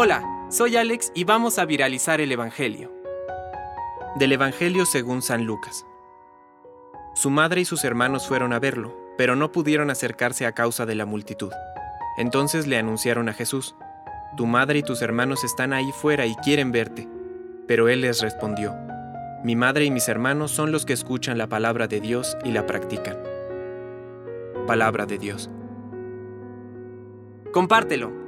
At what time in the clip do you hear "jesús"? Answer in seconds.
13.32-13.74